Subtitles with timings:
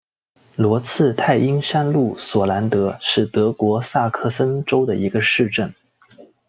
[0.55, 5.75] 罗茨泰因山麓索兰德是德国萨克森州的一个市镇。